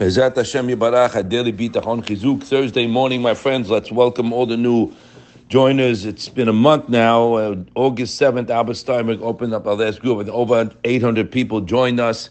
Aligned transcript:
Bezat 0.00 0.34
Hashem 0.34 0.66
Yibarach, 0.68 1.10
Adeli 1.10 1.52
Bitachon 1.52 2.02
Chizuk. 2.02 2.42
Thursday 2.42 2.86
morning, 2.86 3.20
my 3.20 3.34
friends, 3.34 3.68
let's 3.68 3.92
welcome 3.92 4.32
all 4.32 4.46
the 4.46 4.56
new 4.56 4.90
joiners. 5.50 6.06
It's 6.06 6.26
been 6.26 6.48
a 6.48 6.54
month 6.54 6.88
now. 6.88 7.34
Uh, 7.34 7.56
August 7.74 8.18
7th, 8.18 8.48
Albert 8.48 8.76
Steinberg 8.76 9.20
opened 9.20 9.52
up 9.52 9.66
our 9.66 9.74
last 9.74 10.00
group 10.00 10.16
with 10.16 10.30
over 10.30 10.70
800 10.84 11.30
people 11.30 11.60
joined 11.60 12.00
us. 12.00 12.30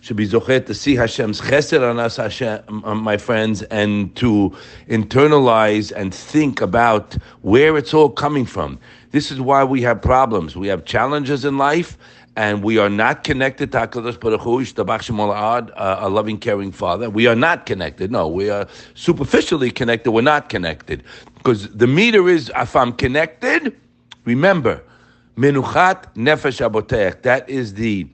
Should 0.00 0.16
be 0.16 0.26
zochet 0.26 0.64
to 0.64 0.72
see 0.72 0.96
Hashem's 0.96 1.42
chesed 1.42 1.86
on 1.86 2.00
us, 2.00 2.16
Hashem, 2.16 2.84
uh, 2.86 2.94
my 2.94 3.18
friends, 3.18 3.60
and 3.64 4.16
to 4.16 4.56
internalize 4.88 5.92
and 5.92 6.14
think 6.14 6.62
about 6.62 7.18
where 7.42 7.76
it's 7.76 7.92
all 7.92 8.08
coming 8.08 8.46
from. 8.46 8.78
This 9.10 9.30
is 9.30 9.42
why 9.42 9.62
we 9.62 9.82
have 9.82 10.00
problems. 10.00 10.56
We 10.56 10.68
have 10.68 10.86
challenges 10.86 11.44
in 11.44 11.58
life, 11.58 11.98
and 12.36 12.62
we 12.62 12.78
are 12.78 12.88
not 12.88 13.24
connected 13.24 13.72
to 13.72 13.78
HaKadosh 13.78 14.20
Baruch 14.20 14.40
Hu, 14.40 14.60
uh, 15.72 15.96
a 16.00 16.08
loving, 16.08 16.38
caring 16.38 16.72
Father. 16.72 17.10
We 17.10 17.26
are 17.26 17.34
not 17.34 17.66
connected. 17.66 18.10
No, 18.10 18.28
we 18.28 18.50
are 18.50 18.66
superficially 18.94 19.70
connected. 19.70 20.12
We're 20.12 20.22
not 20.22 20.48
connected. 20.48 21.02
Because 21.36 21.68
the 21.70 21.86
meter 21.86 22.28
is, 22.28 22.50
if 22.56 22.76
I'm 22.76 22.92
connected, 22.92 23.76
remember, 24.24 24.82
Menuchat 25.36 26.14
Nefesh 26.14 26.60
Abotech. 26.60 27.22
That 27.22 27.48
is 27.48 27.74
the 27.74 28.06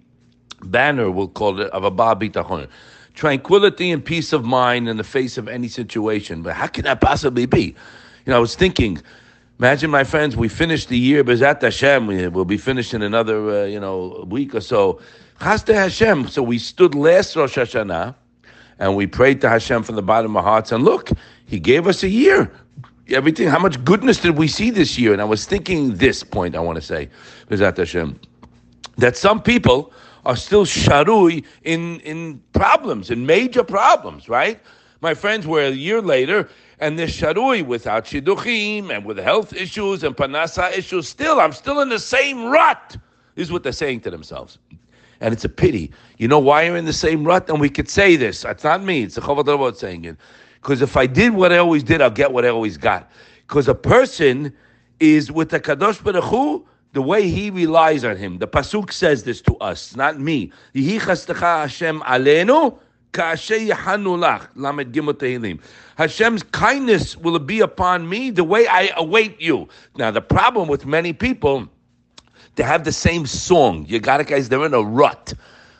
banner, 0.62 1.10
we'll 1.10 1.28
call 1.28 1.60
it, 1.60 1.70
of 1.70 1.84
a 1.84 1.90
Baal 1.90 2.16
Bitachon. 2.16 2.68
Tranquility 3.14 3.90
and 3.90 4.04
peace 4.04 4.32
of 4.32 4.44
mind 4.44 4.88
in 4.88 4.96
the 4.96 5.04
face 5.04 5.36
of 5.36 5.48
any 5.48 5.68
situation. 5.68 6.42
But 6.42 6.54
how 6.54 6.68
can 6.68 6.84
that 6.84 7.00
possibly 7.00 7.46
be? 7.46 7.74
You 8.24 8.30
know, 8.30 8.36
I 8.36 8.38
was 8.38 8.54
thinking, 8.54 9.00
Imagine, 9.58 9.90
my 9.90 10.04
friends, 10.04 10.36
we 10.36 10.48
finished 10.48 10.90
the 10.90 10.98
year, 10.98 11.24
Bezat 11.24 11.62
Hashem, 11.62 12.06
we, 12.06 12.28
will 12.28 12.44
be 12.44 12.58
finished 12.58 12.92
in 12.92 13.00
another, 13.00 13.62
uh, 13.62 13.64
you 13.64 13.80
know, 13.80 14.26
week 14.28 14.54
or 14.54 14.60
so. 14.60 15.00
Chaste 15.40 15.68
Hashem. 15.68 16.28
So 16.28 16.42
we 16.42 16.58
stood 16.58 16.94
last 16.94 17.34
Rosh 17.34 17.56
Hashanah, 17.56 18.14
and 18.78 18.94
we 18.94 19.06
prayed 19.06 19.40
to 19.40 19.48
Hashem 19.48 19.82
from 19.82 19.96
the 19.96 20.02
bottom 20.02 20.36
of 20.36 20.44
our 20.44 20.52
hearts, 20.52 20.72
and 20.72 20.84
look, 20.84 21.08
He 21.46 21.58
gave 21.58 21.86
us 21.86 22.02
a 22.02 22.08
year. 22.08 22.52
Everything, 23.08 23.48
how 23.48 23.58
much 23.58 23.82
goodness 23.82 24.18
did 24.18 24.36
we 24.36 24.46
see 24.46 24.68
this 24.68 24.98
year? 24.98 25.14
And 25.14 25.22
I 25.22 25.24
was 25.24 25.46
thinking 25.46 25.94
this 25.94 26.22
point, 26.22 26.54
I 26.54 26.60
want 26.60 26.76
to 26.76 26.82
say, 26.82 27.08
Bezat 27.48 27.78
Hashem, 27.78 28.20
that 28.98 29.16
some 29.16 29.40
people 29.40 29.90
are 30.26 30.36
still 30.36 30.66
sharui 30.66 31.46
in, 31.62 32.00
in 32.00 32.42
problems, 32.52 33.10
in 33.10 33.24
major 33.24 33.64
problems, 33.64 34.28
right? 34.28 34.60
My 35.00 35.14
friends, 35.14 35.46
were 35.46 35.62
a 35.62 35.70
year 35.70 36.00
later, 36.00 36.48
and 36.78 36.98
this 36.98 37.18
sharui 37.18 37.64
without 37.64 38.04
shidduchim 38.04 38.94
and 38.94 39.04
with 39.04 39.18
health 39.18 39.52
issues 39.52 40.02
and 40.02 40.16
parnasa 40.16 40.76
issues. 40.76 41.08
Still, 41.08 41.40
I'm 41.40 41.52
still 41.52 41.80
in 41.80 41.88
the 41.88 41.98
same 41.98 42.46
rut. 42.46 42.96
This 43.34 43.48
is 43.48 43.52
what 43.52 43.62
they're 43.62 43.72
saying 43.72 44.00
to 44.00 44.10
themselves. 44.10 44.58
And 45.20 45.32
it's 45.32 45.44
a 45.44 45.48
pity. 45.48 45.92
You 46.18 46.28
know 46.28 46.38
why 46.38 46.64
you're 46.64 46.76
in 46.76 46.84
the 46.84 46.92
same 46.92 47.24
rut? 47.24 47.48
And 47.48 47.60
we 47.60 47.70
could 47.70 47.88
say 47.88 48.16
this. 48.16 48.44
It's 48.44 48.64
not 48.64 48.82
me. 48.82 49.04
It's 49.04 49.14
the 49.14 49.22
Chavod 49.22 49.76
saying 49.76 50.04
it. 50.04 50.16
Because 50.60 50.82
if 50.82 50.96
I 50.96 51.06
did 51.06 51.32
what 51.32 51.52
I 51.52 51.58
always 51.58 51.82
did, 51.82 52.02
I'll 52.02 52.10
get 52.10 52.32
what 52.32 52.44
I 52.44 52.48
always 52.48 52.76
got. 52.76 53.10
Because 53.46 53.68
a 53.68 53.74
person 53.74 54.52
is 55.00 55.30
with 55.30 55.50
the 55.50 55.60
Kadosh 55.60 56.02
Baruch 56.02 56.24
Hu, 56.24 56.66
the 56.92 57.02
way 57.02 57.28
he 57.28 57.50
relies 57.50 58.04
on 58.04 58.16
him. 58.16 58.38
The 58.38 58.48
pasuk 58.48 58.90
says 58.92 59.22
this 59.22 59.40
to 59.42 59.56
us, 59.58 59.94
not 59.96 60.18
me. 60.18 60.50
Hashem 60.74 62.00
alenu 62.00 62.78
Hashem's 65.96 66.42
kindness 66.42 67.16
will 67.16 67.38
be 67.38 67.60
upon 67.60 68.08
me 68.08 68.30
the 68.30 68.44
way 68.44 68.66
I 68.66 68.92
await 68.96 69.40
you. 69.40 69.68
Now, 69.96 70.10
the 70.10 70.20
problem 70.20 70.68
with 70.68 70.86
many 70.86 71.12
people, 71.12 71.68
they 72.54 72.62
have 72.62 72.84
the 72.84 72.92
same 72.92 73.26
song. 73.26 73.86
You 73.88 73.98
got 73.98 74.20
it, 74.20 74.26
guys? 74.26 74.48
They're 74.48 74.64
in 74.64 74.74
a 74.74 74.82
rut. 74.82 75.32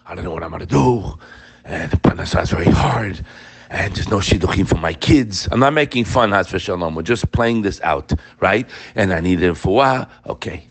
I 0.07 0.15
don't 0.15 0.25
know 0.25 0.33
what 0.33 0.43
I'm 0.43 0.51
going 0.51 0.61
to 0.61 0.67
do. 0.67 1.19
And 1.65 1.91
the 1.91 1.97
parnasa 1.97 2.43
is 2.43 2.51
very 2.51 2.71
hard. 2.71 3.25
And 3.71 3.95
there's 3.95 4.09
no 4.09 4.19
shidduchim 4.19 4.69
for 4.69 4.77
my 4.77 4.93
kids. 4.93 5.49
I'm 5.51 5.61
not 5.61 5.73
making 5.73 6.05
fun, 6.05 6.31
for 6.45 6.59
Shalom. 6.59 6.95
We're 6.95 7.03
just 7.03 7.33
playing 7.33 7.63
this 7.63 7.81
out, 7.83 8.13
right? 8.41 8.69
And 8.95 9.13
I 9.13 9.21
need 9.21 9.43
it 9.43 9.55
for 9.57 9.85
a 9.85 10.09
Okay. 10.27 10.65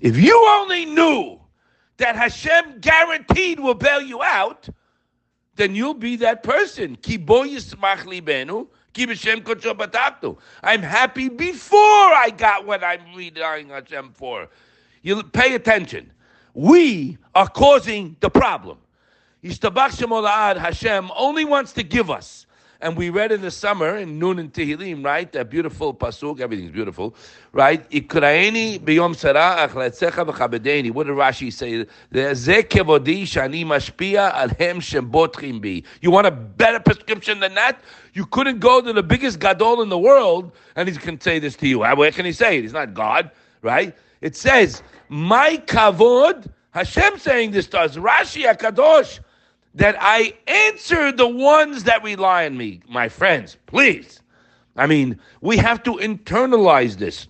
If 0.00 0.16
you 0.16 0.46
only 0.60 0.84
knew 0.84 1.40
that 1.96 2.14
Hashem 2.14 2.78
guaranteed 2.80 3.58
will 3.58 3.74
bail 3.74 4.00
you 4.00 4.22
out, 4.22 4.68
then 5.56 5.74
you'll 5.74 5.94
be 5.94 6.16
that 6.16 6.42
person. 6.42 6.96
I'm 10.62 10.82
happy 10.82 11.28
before 11.28 11.78
I 11.78 12.30
got 12.36 12.66
what 12.66 12.84
I'm 12.84 13.14
relying 13.14 13.70
on 13.72 13.82
Hashem 13.82 14.12
for. 14.12 14.48
You 15.02 15.22
pay 15.22 15.54
attention. 15.54 16.10
We 16.54 17.18
are 17.34 17.48
causing 17.48 18.16
the 18.20 18.30
problem. 18.30 18.78
Hashem 19.42 21.10
only 21.16 21.44
wants 21.44 21.72
to 21.72 21.82
give 21.82 22.10
us. 22.10 22.45
And 22.80 22.96
we 22.96 23.10
read 23.10 23.32
in 23.32 23.40
the 23.40 23.50
summer 23.50 23.96
in 23.96 24.18
Nun 24.18 24.38
and 24.38 24.52
Tehillim, 24.52 25.04
right? 25.04 25.32
That 25.32 25.48
beautiful 25.48 25.94
pasuk, 25.94 26.40
everything's 26.40 26.72
beautiful, 26.72 27.14
right? 27.52 27.80
What 27.80 28.00
did 28.00 28.12
Rashi 31.16 31.52
say? 31.52 31.86
You 36.00 36.10
want 36.10 36.26
a 36.26 36.30
better 36.30 36.80
prescription 36.80 37.40
than 37.40 37.54
that? 37.54 37.80
You 38.12 38.26
couldn't 38.26 38.58
go 38.58 38.80
to 38.82 38.92
the 38.92 39.02
biggest 39.02 39.38
gadol 39.38 39.82
in 39.82 39.88
the 39.88 39.98
world, 39.98 40.52
and 40.74 40.88
he 40.88 40.94
can 40.96 41.20
say 41.20 41.38
this 41.38 41.56
to 41.56 41.66
you. 41.66 41.78
Where 41.78 42.12
can 42.12 42.24
he 42.26 42.32
say 42.32 42.58
it? 42.58 42.62
He's 42.62 42.72
not 42.72 42.92
God, 42.94 43.30
right? 43.62 43.96
It 44.20 44.36
says, 44.36 44.82
my 45.08 45.62
kavod, 45.66 46.50
Hashem 46.70 47.18
saying 47.18 47.52
this 47.52 47.66
to 47.68 47.80
us, 47.80 47.96
Rashi 47.96 48.44
Akadosh, 48.44 49.20
that 49.76 49.96
I 50.00 50.34
answer 50.46 51.12
the 51.12 51.28
ones 51.28 51.84
that 51.84 52.02
rely 52.02 52.46
on 52.46 52.56
me. 52.56 52.80
My 52.88 53.08
friends, 53.08 53.56
please. 53.66 54.20
I 54.74 54.86
mean, 54.86 55.18
we 55.40 55.56
have 55.58 55.82
to 55.84 55.92
internalize 55.94 56.96
this. 56.96 57.28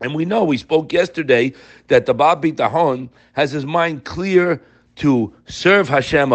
And 0.00 0.14
we 0.14 0.24
know, 0.24 0.44
we 0.44 0.58
spoke 0.58 0.92
yesterday, 0.92 1.52
that 1.88 2.06
the 2.06 2.14
Baal 2.14 2.36
Bitachon 2.36 3.08
has 3.32 3.52
his 3.52 3.64
mind 3.64 4.04
clear 4.04 4.60
to 4.96 5.32
serve 5.46 5.88
Hashem. 5.88 6.30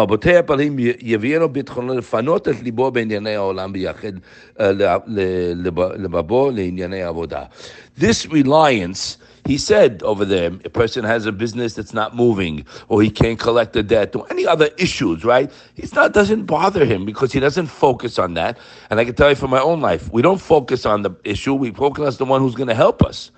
This 7.96 8.26
reliance 8.26 9.18
he 9.44 9.58
said 9.58 10.02
over 10.04 10.24
there, 10.24 10.52
a 10.64 10.70
person 10.70 11.04
has 11.04 11.26
a 11.26 11.32
business 11.32 11.74
that's 11.74 11.92
not 11.92 12.14
moving, 12.14 12.64
or 12.88 13.02
he 13.02 13.10
can't 13.10 13.38
collect 13.38 13.72
the 13.72 13.82
debt, 13.82 14.14
or 14.14 14.26
any 14.30 14.46
other 14.46 14.70
issues, 14.78 15.24
right? 15.24 15.50
It's 15.76 15.94
not 15.94 16.12
doesn't 16.12 16.44
bother 16.44 16.84
him 16.84 17.04
because 17.04 17.32
he 17.32 17.40
doesn't 17.40 17.66
focus 17.66 18.18
on 18.18 18.34
that. 18.34 18.56
And 18.90 19.00
I 19.00 19.04
can 19.04 19.14
tell 19.14 19.30
you 19.30 19.34
from 19.34 19.50
my 19.50 19.60
own 19.60 19.80
life, 19.80 20.12
we 20.12 20.22
don't 20.22 20.40
focus 20.40 20.86
on 20.86 21.02
the 21.02 21.10
issue. 21.24 21.54
We 21.54 21.72
focus 21.72 22.20
on 22.20 22.26
the 22.26 22.30
one 22.30 22.40
who's 22.40 22.54
going 22.54 22.68
to 22.68 22.74
help 22.74 23.02
us. 23.02 23.32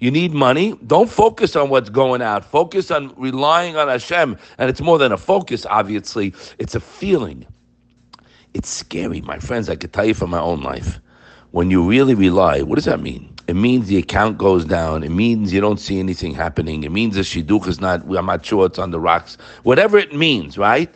You 0.00 0.10
need 0.10 0.32
money. 0.32 0.74
Don't 0.86 1.08
focus 1.08 1.54
on 1.54 1.70
what's 1.70 1.88
going 1.88 2.20
out. 2.20 2.44
Focus 2.44 2.90
on 2.90 3.14
relying 3.16 3.76
on 3.76 3.88
Hashem. 3.88 4.36
And 4.58 4.68
it's 4.68 4.80
more 4.80 4.98
than 4.98 5.12
a 5.12 5.16
focus, 5.16 5.64
obviously. 5.66 6.34
It's 6.58 6.74
a 6.74 6.80
feeling. 6.80 7.46
It's 8.54 8.68
scary, 8.68 9.20
my 9.20 9.38
friends. 9.38 9.68
I 9.68 9.76
can 9.76 9.90
tell 9.90 10.04
you 10.04 10.14
from 10.14 10.30
my 10.30 10.40
own 10.40 10.62
life. 10.62 11.00
When 11.52 11.70
you 11.70 11.88
really 11.88 12.14
rely, 12.14 12.62
what 12.62 12.74
does 12.74 12.86
that 12.86 13.00
mean? 13.00 13.33
It 13.46 13.56
means 13.56 13.88
the 13.88 13.98
account 13.98 14.38
goes 14.38 14.64
down. 14.64 15.02
It 15.02 15.10
means 15.10 15.52
you 15.52 15.60
don't 15.60 15.78
see 15.78 15.98
anything 15.98 16.34
happening. 16.34 16.84
It 16.84 16.92
means 16.92 17.14
the 17.14 17.20
shidduch 17.20 17.66
is 17.66 17.80
not, 17.80 18.02
I'm 18.02 18.26
not 18.26 18.44
sure 18.44 18.66
it's 18.66 18.78
on 18.78 18.90
the 18.90 19.00
rocks. 19.00 19.36
Whatever 19.64 19.98
it 19.98 20.14
means, 20.14 20.56
right? 20.56 20.92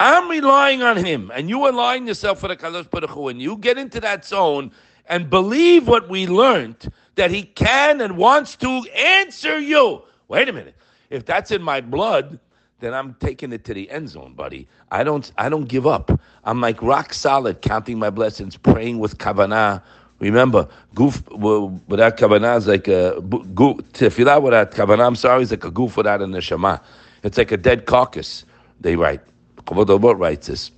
I'm 0.00 0.28
relying 0.28 0.82
on 0.82 0.96
him, 0.96 1.30
and 1.34 1.48
you 1.48 1.68
align 1.68 2.06
yourself 2.06 2.40
for 2.40 2.48
the 2.48 2.56
Kadosh 2.56 2.88
Baruch 2.88 3.10
Hu, 3.10 3.28
and 3.28 3.42
you 3.42 3.56
get 3.56 3.78
into 3.78 4.00
that 4.00 4.24
zone 4.24 4.70
and 5.08 5.28
believe 5.28 5.88
what 5.88 6.08
we 6.08 6.26
learned 6.26 6.92
that 7.16 7.30
he 7.30 7.42
can 7.42 8.00
and 8.00 8.16
wants 8.16 8.54
to 8.56 8.68
answer 8.94 9.58
you. 9.58 10.02
Wait 10.28 10.48
a 10.48 10.52
minute. 10.52 10.76
If 11.10 11.24
that's 11.26 11.50
in 11.50 11.62
my 11.62 11.80
blood, 11.80 12.38
then 12.80 12.94
I'm 12.94 13.14
taking 13.14 13.52
it 13.52 13.64
to 13.64 13.74
the 13.74 13.90
end 13.90 14.08
zone, 14.08 14.34
buddy. 14.34 14.68
I 14.90 15.02
don't 15.02 15.30
I 15.36 15.48
don't 15.48 15.64
give 15.64 15.86
up. 15.86 16.20
I'm 16.44 16.60
like 16.60 16.80
rock 16.80 17.12
solid, 17.12 17.60
counting 17.60 17.98
my 17.98 18.10
blessings, 18.10 18.56
praying 18.56 18.98
with 19.00 19.18
kavanah, 19.18 19.82
Remember, 20.20 20.68
goof 20.94 21.22
without 21.30 22.16
kavanah 22.16 22.58
is 22.58 22.66
like 22.66 22.88
a 22.88 23.20
goof. 23.20 23.78
Tefillah 23.92 24.42
without 24.42 24.72
kavanah, 24.72 25.06
I'm 25.06 25.16
sorry, 25.16 25.42
is 25.42 25.50
like 25.50 25.64
a 25.64 25.70
goof 25.70 25.96
without 25.96 26.20
a 26.20 26.26
neshama. 26.26 26.80
It's 27.22 27.38
like 27.38 27.52
a 27.52 27.56
dead 27.56 27.86
carcass. 27.86 28.44
They 28.80 28.96
write. 28.96 29.20
Chavod 29.66 30.18
writes 30.18 30.46
this 30.46 30.70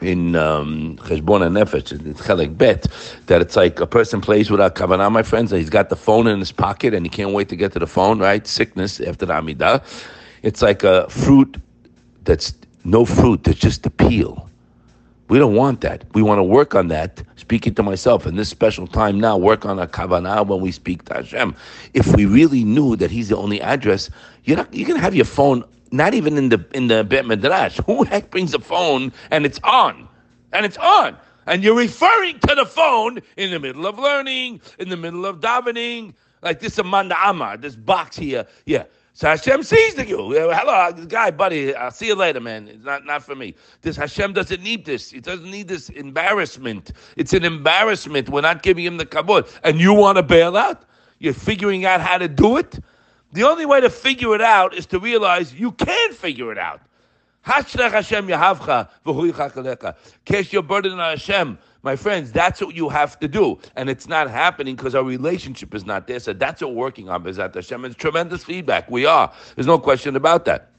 in 0.00 0.36
um, 0.36 0.96
Cheshbon 0.98 1.46
and 1.46 1.56
Nefesh, 1.56 2.06
it's 2.06 2.20
Chelek 2.20 2.56
Bet, 2.56 2.86
that 3.26 3.40
it's 3.40 3.56
like 3.56 3.80
a 3.80 3.86
person 3.86 4.20
plays 4.20 4.50
without 4.50 4.74
kavanah, 4.74 5.10
my 5.10 5.22
friends, 5.22 5.52
and 5.52 5.60
he's 5.60 5.70
got 5.70 5.88
the 5.88 5.96
phone 5.96 6.26
in 6.26 6.38
his 6.38 6.52
pocket 6.52 6.94
and 6.94 7.04
he 7.04 7.10
can't 7.10 7.32
wait 7.32 7.48
to 7.48 7.56
get 7.56 7.72
to 7.72 7.78
the 7.78 7.86
phone, 7.86 8.18
right? 8.18 8.46
Sickness 8.46 9.00
after 9.00 9.26
the 9.26 9.32
Amidah. 9.32 9.82
It's 10.42 10.62
like 10.62 10.84
a 10.84 11.08
fruit 11.10 11.56
that's 12.24 12.54
no 12.84 13.04
fruit, 13.04 13.46
it's 13.48 13.60
just 13.60 13.82
the 13.82 13.90
peel. 13.90 14.49
We 15.30 15.38
don't 15.38 15.54
want 15.54 15.80
that. 15.80 16.04
We 16.12 16.22
want 16.22 16.40
to 16.40 16.42
work 16.42 16.74
on 16.74 16.88
that. 16.88 17.22
Speaking 17.36 17.74
to 17.76 17.82
myself 17.82 18.26
in 18.26 18.36
this 18.36 18.48
special 18.48 18.86
time 18.86 19.18
now, 19.20 19.38
work 19.38 19.64
on 19.64 19.78
a 19.78 19.86
kavanah 19.86 20.46
when 20.46 20.60
we 20.60 20.72
speak 20.72 21.04
to 21.06 21.14
Hashem. 21.14 21.54
If 21.94 22.14
we 22.14 22.26
really 22.26 22.64
knew 22.64 22.96
that 22.96 23.10
He's 23.10 23.28
the 23.28 23.36
only 23.36 23.60
address, 23.62 24.10
you're 24.44 24.58
not. 24.58 24.74
You're 24.74 24.88
gonna 24.88 25.00
have 25.00 25.14
your 25.14 25.24
phone 25.24 25.64
not 25.92 26.14
even 26.14 26.36
in 26.36 26.48
the 26.50 26.64
in 26.74 26.88
the 26.88 27.04
Bet 27.04 27.26
Midrash. 27.26 27.78
Who 27.86 28.02
heck 28.02 28.30
brings 28.30 28.54
a 28.54 28.58
phone 28.58 29.12
and 29.30 29.46
it's 29.46 29.60
on? 29.64 30.08
and 30.52 30.66
it's 30.66 30.76
on. 30.78 31.16
And 31.46 31.62
you're 31.64 31.76
referring 31.76 32.38
to 32.40 32.54
the 32.54 32.66
phone 32.66 33.20
in 33.36 33.50
the 33.50 33.58
middle 33.58 33.86
of 33.86 33.98
learning, 33.98 34.60
in 34.78 34.88
the 34.88 34.96
middle 34.96 35.26
of 35.26 35.40
davening, 35.40 36.14
like 36.42 36.60
this 36.60 36.78
Amanda 36.78 37.16
Amar, 37.24 37.56
this 37.56 37.76
box 37.76 38.16
here. 38.16 38.46
Yeah. 38.66 38.84
So 39.12 39.28
Hashem 39.28 39.62
sees 39.62 39.94
the 39.96 40.06
you. 40.06 40.16
Hello, 40.16 40.72
uh, 40.72 40.92
guy, 40.92 41.30
buddy. 41.30 41.74
I'll 41.74 41.90
see 41.90 42.06
you 42.06 42.14
later, 42.14 42.40
man. 42.40 42.68
It's 42.68 42.84
not, 42.84 43.04
not 43.04 43.22
for 43.22 43.34
me. 43.34 43.54
This 43.82 43.96
Hashem 43.96 44.32
doesn't 44.32 44.62
need 44.62 44.84
this. 44.84 45.10
He 45.10 45.20
doesn't 45.20 45.50
need 45.50 45.68
this 45.68 45.88
embarrassment. 45.90 46.92
It's 47.16 47.32
an 47.32 47.44
embarrassment. 47.44 48.28
We're 48.28 48.40
not 48.40 48.62
giving 48.62 48.84
him 48.84 48.96
the 48.96 49.06
kabod. 49.06 49.52
And 49.64 49.80
you 49.80 49.92
want 49.92 50.16
to 50.16 50.22
bail 50.22 50.56
out? 50.56 50.84
You're 51.18 51.34
figuring 51.34 51.84
out 51.84 52.00
how 52.00 52.18
to 52.18 52.28
do 52.28 52.56
it? 52.56 52.78
The 53.32 53.42
only 53.44 53.66
way 53.66 53.80
to 53.80 53.90
figure 53.90 54.34
it 54.34 54.40
out 54.40 54.74
is 54.74 54.86
to 54.86 54.98
realize 54.98 55.52
you 55.54 55.72
can 55.72 56.12
figure 56.12 56.50
it 56.50 56.58
out. 56.58 56.80
Hashem 57.42 58.28
Yahavcha 58.28 58.88
Cast 60.24 60.52
your 60.52 60.62
burden 60.62 60.92
on 60.92 60.98
Hashem. 60.98 61.58
My 61.82 61.96
friends, 61.96 62.30
that's 62.30 62.60
what 62.60 62.74
you 62.74 62.90
have 62.90 63.18
to 63.20 63.28
do. 63.28 63.58
And 63.74 63.88
it's 63.88 64.06
not 64.06 64.28
happening 64.28 64.76
because 64.76 64.94
our 64.94 65.02
relationship 65.02 65.74
is 65.74 65.86
not 65.86 66.06
there. 66.06 66.20
So 66.20 66.32
that's 66.34 66.60
what 66.60 66.72
we're 66.72 66.80
working 66.80 67.08
on, 67.08 67.24
Bezat 67.24 67.54
Hashem. 67.54 67.84
It's 67.86 67.94
tremendous 67.94 68.44
feedback. 68.44 68.90
We 68.90 69.06
are. 69.06 69.32
There's 69.54 69.66
no 69.66 69.78
question 69.78 70.14
about 70.14 70.44
that. 70.44 70.70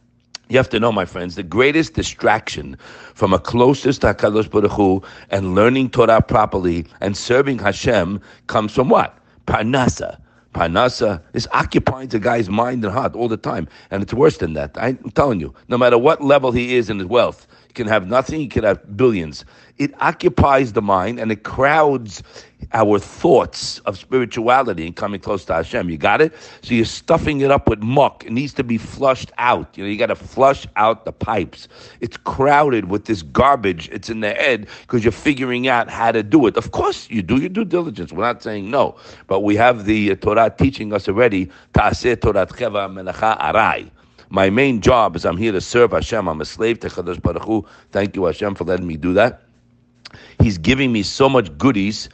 You 0.48 0.57
have 0.57 0.69
to 0.69 0.80
know, 0.80 0.92
my 0.92 1.06
friends, 1.06 1.36
the 1.36 1.44
greatest 1.44 1.94
distraction 1.94 2.77
from 3.13 3.33
a 3.33 3.39
closest 3.39 4.01
to 4.01 4.13
HaKadosh 4.13 4.51
Baruch 4.51 4.71
Hu 4.71 5.01
and 5.30 5.56
learning 5.56 5.92
Torah 5.92 6.21
properly 6.21 6.86
and 7.00 7.15
serving 7.15 7.59
Hashem 7.59 8.19
comes 8.48 8.74
from 8.74 8.89
what? 8.89 9.18
Parnasa. 9.48 10.21
Parnasa 10.53 11.24
is 11.33 11.48
occupying 11.53 12.09
the 12.09 12.19
guy's 12.19 12.50
mind 12.50 12.83
and 12.83 12.94
heart 12.94 13.15
all 13.15 13.30
the 13.30 13.38
time. 13.38 13.68
And 13.89 14.03
it's 14.03 14.13
worse 14.13 14.38
than 14.38 14.53
that. 14.53 14.71
I'm 14.75 14.98
telling 15.12 15.39
you, 15.39 15.53
no 15.69 15.77
matter 15.77 15.98
what 15.98 16.21
level 16.21 16.51
he 16.51 16.75
is 16.75 16.89
in 16.89 17.00
his 17.00 17.07
wealth, 17.07 17.48
he 17.68 17.74
can 17.74 17.88
have 17.88 18.06
nothing, 18.07 18.42
he 18.42 18.48
can 18.48 18.65
have 18.65 18.98
billions. 18.98 19.45
It 19.81 20.00
occupies 20.00 20.74
the 20.74 20.81
mind 20.83 21.19
and 21.19 21.31
it 21.31 21.42
crowds 21.42 22.22
our 22.72 23.00
thoughts 23.00 23.80
of 23.80 23.98
spirituality 23.98 24.86
and 24.86 24.95
coming 24.95 25.19
close 25.19 25.44
to 25.45 25.56
Hashem. 25.56 25.89
You 25.89 25.98
got 25.98 26.22
it? 26.22 26.36
So 26.62 26.75
you're 26.75 26.86
stuffing 26.86 27.42
it 27.42 27.50
up 27.50 27.68
with 27.68 27.81
muck. 27.81 28.24
It 28.24 28.31
needs 28.31 28.54
to 28.54 28.63
be 28.63 28.78
flushed 28.78 29.31
out. 29.39 29.75
You 29.75 29.83
know, 29.83 29.89
you 29.89 29.98
got 29.98 30.13
to 30.13 30.16
flush 30.16 30.68
out 30.75 31.06
the 31.06 31.12
pipes. 31.12 31.68
It's 32.00 32.16
crowded 32.16 32.92
with 32.92 33.06
this 33.06 33.24
garbage. 33.24 33.89
It's 33.92 34.07
in 34.07 34.19
the 34.19 34.36
head 34.36 34.68
because 34.81 35.04
you're 35.04 35.12
figuring 35.12 35.68
out 35.68 35.89
how 35.89 36.12
to 36.12 36.22
do 36.22 36.45
it. 36.45 36.57
Of 36.57 36.69
course, 36.69 37.10
you 37.10 37.24
do 37.24 37.38
your 37.38 37.50
due 37.50 37.66
diligence. 37.66 38.13
We're 38.13 38.25
not 38.25 38.44
saying 38.44 38.69
no, 38.69 38.95
but 39.25 39.39
we 39.39 39.56
have 39.56 39.86
the 39.86 40.12
uh, 40.12 40.16
Torah 40.18 40.54
teaching 40.56 40.94
us 40.94 41.07
already. 41.07 41.50
Torah 41.74 42.16
Arai. 42.16 43.89
My 44.30 44.51
main 44.51 44.80
job 44.80 45.16
is 45.16 45.25
I'm 45.25 45.38
here 45.38 45.51
to 45.51 45.60
serve 45.60 45.92
Hashem. 45.92 46.27
I'm 46.30 46.39
a 46.39 46.45
slave 46.45 46.80
to 46.81 46.88
HaKadosh 46.88 47.19
Baruch 47.19 47.45
Hu. 47.45 47.66
Thank 47.92 48.16
you, 48.16 48.25
Hashem, 48.25 48.54
for 48.54 48.63
letting 48.63 48.86
me 48.86 48.95
do 48.95 49.13
that. 49.16 49.42
He's 50.40 50.58
giving 50.58 50.92
me 50.92 51.04
so 51.04 51.30
much 51.30 51.58
goodies 51.58 52.10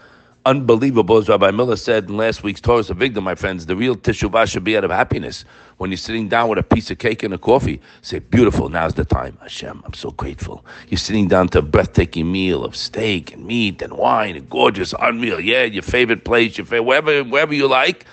unbelievable, 0.48 1.18
as 1.18 1.28
Rabbi 1.28 1.52
Miller 1.52 1.76
said 1.76 2.10
in 2.10 2.16
last 2.16 2.42
week's 2.42 2.62
Toras 2.62 2.90
Avigdor, 2.90 3.22
my 3.22 3.36
friends, 3.36 3.66
the 3.66 3.76
real 3.76 3.98
teshuvah 3.98 4.50
should 4.50 4.64
be 4.64 4.78
out 4.78 4.86
of 4.86 4.92
happiness. 4.92 5.44
When 5.76 5.92
you're 5.92 5.98
sitting 5.98 6.30
down 6.30 6.48
with 6.48 6.58
a 6.58 6.64
piece 6.64 6.90
of 6.90 7.00
cake 7.00 7.22
and 7.22 7.34
a 7.34 7.38
coffee, 7.38 7.82
say, 8.02 8.20
beautiful, 8.20 8.70
now's 8.70 8.94
the 8.94 9.04
time. 9.04 9.38
Hashem, 9.42 9.84
I'm 9.86 9.94
so 9.94 10.12
grateful. 10.12 10.66
You're 10.88 11.00
sitting 11.00 11.28
down 11.28 11.50
to 11.50 11.60
a 11.60 11.62
breathtaking 11.62 12.32
meal 12.32 12.64
of 12.64 12.78
steak 12.78 13.34
and 13.34 13.46
meat 13.46 13.82
and 13.82 13.98
wine 13.98 14.38
and 14.38 14.50
gorgeous, 14.50 14.94
unreal, 15.00 15.42
yeah, 15.42 15.64
your 15.64 15.84
favorite 15.84 16.24
place, 16.24 16.58
your 16.58 16.66
favorite, 16.66 16.84
wherever, 16.84 17.24
wherever 17.26 17.54
you 17.54 17.68
like. 17.68 18.06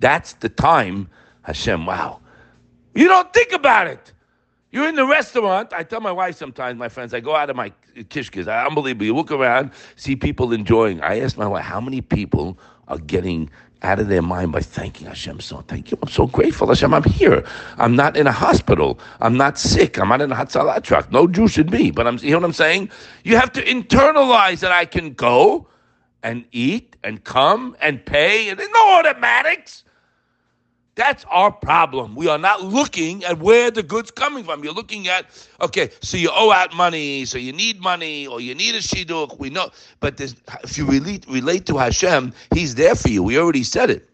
That's 0.00 0.32
the 0.34 0.48
time, 0.48 1.08
Hashem, 1.42 1.86
wow. 1.86 2.20
You 2.96 3.06
don't 3.06 3.32
think 3.32 3.52
about 3.52 3.86
it. 3.86 4.12
You're 4.72 4.88
in 4.88 4.96
the 4.96 5.06
restaurant. 5.06 5.72
I 5.72 5.84
tell 5.84 6.00
my 6.00 6.12
wife 6.12 6.36
sometimes, 6.36 6.78
my 6.78 6.88
friends, 6.88 7.14
I 7.14 7.20
go 7.20 7.36
out 7.36 7.48
of 7.48 7.54
my 7.54 7.72
kishkas. 8.04 8.46
Unbelievable. 8.66 9.06
You 9.06 9.14
look 9.14 9.30
around, 9.30 9.70
see 9.96 10.16
people 10.16 10.52
enjoying. 10.52 11.00
I 11.00 11.20
ask 11.20 11.36
my 11.36 11.46
wife, 11.46 11.64
how 11.64 11.80
many 11.80 12.00
people 12.00 12.58
are 12.88 12.98
getting 12.98 13.50
out 13.82 13.98
of 14.00 14.08
their 14.08 14.22
mind 14.22 14.52
by 14.52 14.60
thanking 14.60 15.06
Hashem. 15.06 15.40
So 15.40 15.60
thank 15.68 15.90
you. 15.90 15.98
I'm 16.02 16.08
so 16.08 16.26
grateful, 16.26 16.68
Hashem. 16.68 16.94
I'm 16.94 17.04
here. 17.04 17.44
I'm 17.78 17.94
not 17.94 18.16
in 18.16 18.26
a 18.26 18.32
hospital. 18.32 18.98
I'm 19.20 19.36
not 19.36 19.58
sick. 19.58 19.98
I'm 19.98 20.08
not 20.08 20.20
in 20.20 20.32
a 20.32 20.34
Hatzalah 20.34 20.82
truck. 20.82 21.12
No 21.12 21.26
Jew 21.26 21.48
should 21.48 21.70
be. 21.70 21.90
But 21.90 22.06
I'm, 22.06 22.18
you 22.18 22.30
know 22.30 22.38
what 22.38 22.46
I'm 22.46 22.52
saying? 22.52 22.90
You 23.24 23.36
have 23.36 23.52
to 23.52 23.62
internalize 23.62 24.60
that 24.60 24.72
I 24.72 24.86
can 24.86 25.12
go 25.12 25.68
and 26.22 26.44
eat 26.52 26.96
and 27.04 27.22
come 27.22 27.76
and 27.80 28.04
pay. 28.04 28.48
And 28.48 28.58
there's 28.58 28.70
no 28.70 28.98
automatics. 28.98 29.84
That's 30.96 31.26
our 31.30 31.52
problem. 31.52 32.14
We 32.14 32.28
are 32.28 32.38
not 32.38 32.64
looking 32.64 33.22
at 33.24 33.38
where 33.38 33.70
the 33.70 33.82
good's 33.82 34.10
coming 34.10 34.44
from. 34.44 34.64
You're 34.64 34.72
looking 34.72 35.08
at, 35.08 35.26
okay, 35.60 35.90
so 36.00 36.16
you 36.16 36.30
owe 36.32 36.50
out 36.50 36.74
money, 36.74 37.26
so 37.26 37.36
you 37.36 37.52
need 37.52 37.82
money, 37.82 38.26
or 38.26 38.40
you 38.40 38.54
need 38.54 38.74
a 38.74 38.78
shidduch. 38.78 39.38
We 39.38 39.50
know, 39.50 39.68
but 40.00 40.18
if 40.18 40.78
you 40.78 40.86
relate, 40.86 41.26
relate 41.28 41.66
to 41.66 41.76
Hashem, 41.76 42.32
He's 42.54 42.76
there 42.76 42.94
for 42.94 43.10
you. 43.10 43.22
We 43.22 43.38
already 43.38 43.62
said 43.62 43.90
it. 43.90 44.08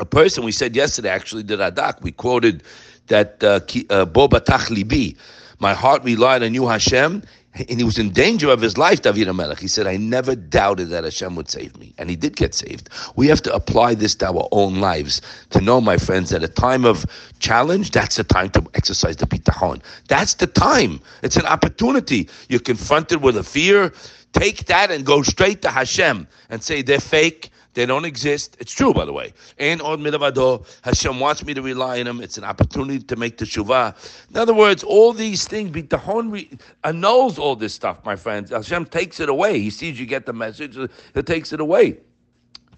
A 0.00 0.04
person 0.04 0.44
we 0.44 0.50
said 0.50 0.74
yesterday 0.74 1.08
actually 1.08 1.44
did 1.44 1.60
Adak. 1.60 2.02
We 2.02 2.10
quoted 2.10 2.64
that 3.06 3.42
uh, 3.44 3.60
uh 3.88 4.04
Bo 4.04 4.26
Batach 4.26 4.70
Libi, 4.70 5.16
my 5.60 5.72
heart 5.72 6.02
relied 6.02 6.42
on 6.42 6.52
you, 6.52 6.66
Hashem, 6.66 7.22
and 7.68 7.78
he 7.78 7.84
was 7.84 7.98
in 7.98 8.10
danger 8.10 8.50
of 8.50 8.60
his 8.60 8.78
life, 8.78 9.02
David 9.02 9.28
Amelech. 9.28 9.58
He 9.58 9.68
said, 9.68 9.86
I 9.86 9.96
never 9.96 10.34
doubted 10.36 10.88
that 10.90 11.04
Hashem 11.04 11.34
would 11.36 11.48
save 11.48 11.76
me. 11.78 11.94
And 11.98 12.08
he 12.10 12.16
did 12.16 12.36
get 12.36 12.54
saved. 12.54 12.88
We 13.16 13.26
have 13.28 13.42
to 13.42 13.54
apply 13.54 13.94
this 13.94 14.14
to 14.16 14.28
our 14.28 14.48
own 14.52 14.80
lives 14.80 15.20
to 15.50 15.60
know, 15.60 15.80
my 15.80 15.96
friends, 15.96 16.30
that 16.30 16.42
a 16.42 16.48
time 16.48 16.84
of 16.84 17.04
challenge, 17.38 17.90
that's 17.90 18.16
the 18.16 18.24
time 18.24 18.50
to 18.50 18.64
exercise 18.74 19.16
the 19.16 19.26
bitachon. 19.26 19.82
That's 20.08 20.34
the 20.34 20.46
time. 20.46 21.00
It's 21.22 21.36
an 21.36 21.46
opportunity. 21.46 22.28
You're 22.48 22.60
confronted 22.60 23.22
with 23.22 23.36
a 23.36 23.44
fear. 23.44 23.92
Take 24.32 24.66
that 24.66 24.90
and 24.90 25.04
go 25.04 25.22
straight 25.22 25.62
to 25.62 25.70
Hashem 25.70 26.28
and 26.50 26.62
say, 26.62 26.82
they're 26.82 27.00
fake. 27.00 27.50
They 27.74 27.86
don't 27.86 28.04
exist. 28.04 28.56
It's 28.58 28.72
true, 28.72 28.92
by 28.92 29.04
the 29.04 29.12
way. 29.12 29.32
And 29.58 29.80
on 29.82 30.00
milavado, 30.00 30.66
Hashem 30.82 31.20
wants 31.20 31.44
me 31.44 31.54
to 31.54 31.62
rely 31.62 32.00
on 32.00 32.06
Him. 32.06 32.20
It's 32.20 32.38
an 32.38 32.44
opportunity 32.44 32.98
to 33.00 33.16
make 33.16 33.38
the 33.38 33.44
shuvah. 33.44 33.94
In 34.30 34.36
other 34.36 34.54
words, 34.54 34.82
all 34.82 35.12
these 35.12 35.46
things, 35.46 35.70
bitachon 35.70 36.32
re- 36.32 36.48
uh, 36.52 36.88
annuls 36.88 37.38
all 37.38 37.54
this 37.56 37.74
stuff, 37.74 38.04
my 38.04 38.16
friends. 38.16 38.50
Hashem 38.50 38.86
takes 38.86 39.20
it 39.20 39.28
away. 39.28 39.60
He 39.60 39.70
sees 39.70 40.00
you 40.00 40.06
get 40.06 40.26
the 40.26 40.32
message. 40.32 40.76
He 41.14 41.22
takes 41.22 41.52
it 41.52 41.60
away. 41.60 41.98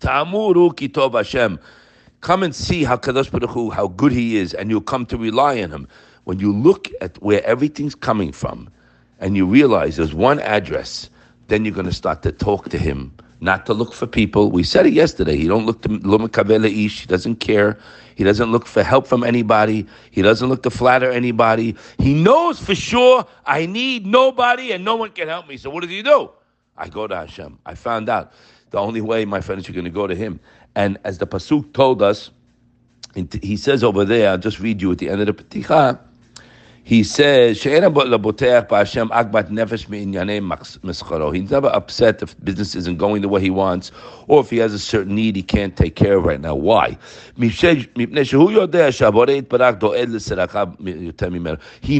Ta'amuru 0.00 0.74
kitov 0.74 1.14
Hashem. 1.14 1.58
Come 2.20 2.42
and 2.42 2.54
see 2.54 2.84
how 2.84 2.98
Kadosh 2.98 3.30
Baruch 3.30 3.50
Hu, 3.50 3.70
how 3.70 3.88
good 3.88 4.12
He 4.12 4.36
is, 4.36 4.52
and 4.52 4.68
you'll 4.68 4.82
come 4.82 5.06
to 5.06 5.16
rely 5.16 5.62
on 5.62 5.70
Him. 5.70 5.88
When 6.24 6.38
you 6.38 6.52
look 6.52 6.88
at 7.00 7.20
where 7.22 7.42
everything's 7.46 7.94
coming 7.94 8.32
from, 8.32 8.68
and 9.20 9.36
you 9.36 9.46
realize 9.46 9.96
there's 9.96 10.14
one 10.14 10.40
address, 10.40 11.08
then 11.48 11.64
you're 11.64 11.74
going 11.74 11.86
to 11.86 11.92
start 11.92 12.22
to 12.22 12.32
talk 12.32 12.68
to 12.68 12.78
Him 12.78 13.12
not 13.40 13.66
to 13.66 13.74
look 13.74 13.92
for 13.92 14.06
people. 14.06 14.50
We 14.50 14.62
said 14.62 14.86
it 14.86 14.92
yesterday. 14.92 15.36
He 15.36 15.46
don't 15.46 15.66
look 15.66 15.82
to 15.82 16.66
ish. 16.66 17.00
He 17.00 17.06
doesn't 17.06 17.36
care. 17.36 17.78
He 18.14 18.24
doesn't 18.24 18.52
look 18.52 18.66
for 18.66 18.82
help 18.82 19.06
from 19.06 19.24
anybody. 19.24 19.86
He 20.10 20.22
doesn't 20.22 20.48
look 20.48 20.62
to 20.64 20.70
flatter 20.70 21.10
anybody. 21.10 21.76
He 21.98 22.14
knows 22.14 22.60
for 22.60 22.74
sure 22.74 23.26
I 23.46 23.66
need 23.66 24.06
nobody 24.06 24.72
and 24.72 24.84
no 24.84 24.96
one 24.96 25.10
can 25.10 25.28
help 25.28 25.48
me. 25.48 25.56
So 25.56 25.70
what 25.70 25.82
does 25.82 25.90
he 25.90 26.02
do? 26.02 26.30
I 26.76 26.88
go 26.88 27.06
to 27.06 27.16
Hashem. 27.16 27.58
I 27.64 27.74
found 27.74 28.08
out 28.08 28.32
the 28.70 28.78
only 28.78 29.00
way, 29.00 29.24
my 29.24 29.40
friends, 29.40 29.68
you're 29.68 29.74
going 29.74 29.84
to 29.84 29.90
go 29.90 30.06
to 30.06 30.14
Him. 30.14 30.40
And 30.74 30.98
as 31.04 31.18
the 31.18 31.26
pasuk 31.26 31.72
told 31.72 32.02
us, 32.02 32.30
he 33.42 33.56
says 33.56 33.82
over 33.82 34.04
there, 34.04 34.30
I'll 34.30 34.38
just 34.38 34.60
read 34.60 34.80
you 34.80 34.92
at 34.92 34.98
the 34.98 35.08
end 35.08 35.20
of 35.20 35.26
the 35.26 35.32
Peticha 35.32 35.98
he 36.90 37.04
says, 37.04 37.62
He's 37.62 37.72
never 37.72 37.92
upset 41.68 42.20
if 42.20 42.44
business 42.44 42.74
isn't 42.74 42.98
going 42.98 43.22
the 43.22 43.28
way 43.28 43.40
he 43.40 43.50
wants, 43.50 43.92
or 44.26 44.40
if 44.40 44.50
he 44.50 44.56
has 44.56 44.74
a 44.74 44.78
certain 44.80 45.14
need 45.14 45.36
he 45.36 45.42
can't 45.44 45.76
take 45.76 45.94
care 45.94 46.16
of 46.16 46.24
right 46.24 46.40
now. 46.40 46.56
Why? 46.56 46.98
He 47.36 47.46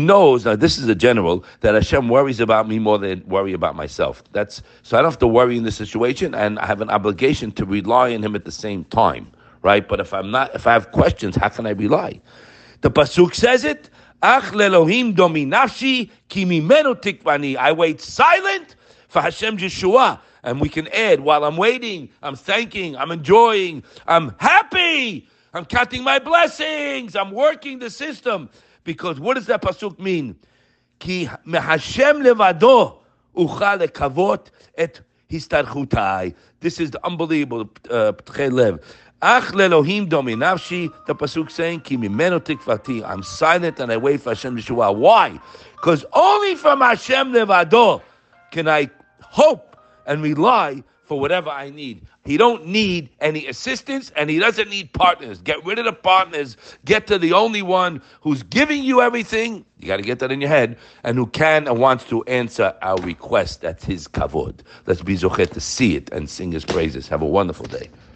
knows, 0.01 0.45
now 0.45 0.57
this 0.57 0.77
is 0.79 0.89
a 0.89 0.95
general, 0.97 1.45
that 1.61 1.75
Hashem 1.75 2.09
worries 2.09 2.41
about 2.41 2.67
me 2.67 2.81
more 2.81 2.99
than 2.99 3.23
worry 3.29 3.53
about 3.53 3.77
myself. 3.77 4.25
That's 4.33 4.61
So 4.83 4.99
I 4.99 5.03
don't 5.03 5.13
have 5.13 5.21
to 5.21 5.29
worry 5.29 5.57
in 5.57 5.63
this 5.63 5.77
situation, 5.77 6.35
and 6.35 6.59
I 6.59 6.67
have 6.67 6.81
an 6.81 6.91
obligation 6.91 7.53
to 7.53 7.65
rely 7.65 8.13
on 8.13 8.25
him 8.25 8.35
at 8.35 8.45
the 8.45 8.51
same 8.51 8.83
time. 8.87 9.31
Right? 9.63 9.87
But 9.87 10.01
if 10.01 10.13
I'm 10.13 10.33
not, 10.33 10.53
if 10.57 10.67
I 10.67 10.73
have 10.73 10.91
questions, 10.91 11.37
how 11.37 11.49
can 11.51 11.69
I 11.69 11.71
rely? 11.71 12.21
The 12.81 12.91
Pasuk 12.91 13.37
says 13.37 13.63
it, 13.65 13.89
Ach 14.23 14.53
lelohim 14.53 15.15
dominafshi 15.15 16.11
ki 16.29 16.45
tikvani. 16.45 17.57
I 17.57 17.73
wait 17.73 18.01
silent 18.01 18.77
for 19.09 19.23
Hashem 19.23 19.59
Yeshua. 19.59 20.21
And 20.43 20.61
we 20.61 20.69
can 20.69 20.89
add, 20.89 21.21
while 21.21 21.45
I'm 21.45 21.57
waiting, 21.57 22.09
I'm 22.23 22.35
thanking, 22.35 22.97
I'm 22.97 23.11
enjoying, 23.11 23.83
I'm 24.07 24.35
happy, 24.39 25.29
I'm 25.53 25.67
counting 25.67 26.03
my 26.03 26.19
blessings, 26.19 27.15
I'm 27.15 27.31
working 27.31 27.79
the 27.79 27.91
system. 27.91 28.49
Because 28.85 29.21
what 29.21 29.35
does 29.35 29.45
that 29.47 29.61
pasuk 29.61 29.99
mean? 29.99 30.37
Ki 30.99 31.25
Hashem 31.25 32.23
levado 32.23 33.01
uchal 33.37 33.87
lekavot 33.87 34.47
et. 34.77 35.01
This 35.33 36.81
is 36.81 36.91
the 36.91 37.07
unbelievable 37.07 37.71
uh. 37.89 38.11
Ach 39.23 39.53
lelohim 39.53 40.09
dominavshi, 40.09 40.91
the 41.07 41.15
pasuk 41.15 41.51
saying, 41.51 41.81
Ki. 41.81 41.97
I'm 43.05 43.23
silent 43.23 43.79
and 43.79 43.93
I 43.93 43.97
wait 43.99 44.23
for 44.23 44.31
Hashem 44.31 44.57
Yeshua. 44.57 44.97
Why? 44.97 45.39
Because 45.77 46.07
only 46.15 46.55
from 46.55 46.81
Hashem 46.81 47.33
levado 47.33 48.01
can 48.51 48.67
I 48.67 48.89
hope 49.21 49.77
and 50.07 50.23
rely 50.23 50.83
for 51.05 51.21
whatever 51.21 51.51
I 51.51 51.71
need. 51.71 52.03
He 52.25 52.37
don't 52.37 52.67
need 52.67 53.11
any 53.21 53.47
assistance 53.47 54.11
and 54.17 54.31
he 54.31 54.39
doesn't 54.39 54.71
need 54.71 54.93
partners. 54.93 55.41
Get 55.41 55.65
rid 55.65 55.79
of 55.79 55.85
the 55.85 55.93
partners. 55.93 56.57
Get 56.85 57.07
to 57.09 57.19
the 57.19 57.33
only 57.33 57.63
one 57.63 58.01
who's 58.21 58.43
giving 58.45 58.83
you 58.85 59.03
everything. 59.03 59.65
You 59.81 59.89
got 59.89 59.97
to 59.97 60.03
get 60.03 60.19
that 60.21 60.31
in 60.31 60.41
your 60.41 60.51
head 60.51 60.79
and 61.03 61.19
who 61.19 61.27
can 61.27 61.67
and 61.67 61.79
wants 61.79 62.05
to 62.05 62.23
answer 62.25 62.75
our 62.83 62.97
request. 62.99 63.61
That's 63.61 63.85
his 63.85 64.07
kavod. 64.07 64.61
Let's 64.87 65.03
be 65.03 65.17
zochet 65.17 65.51
to 65.51 65.61
see 65.61 65.97
it 65.97 66.11
and 66.11 66.31
sing 66.31 66.53
his 66.53 66.65
praises. 66.65 67.09
Have 67.09 67.23
a 67.23 67.27
wonderful 67.27 67.67
day. 67.67 67.91